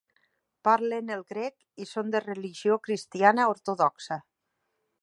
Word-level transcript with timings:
Parlen 0.67 1.11
el 1.17 1.21
grec 1.33 1.85
i 1.85 1.87
són 1.91 2.09
de 2.17 2.23
religió 2.25 2.79
cristiana 2.89 3.47
ortodoxa. 3.55 4.21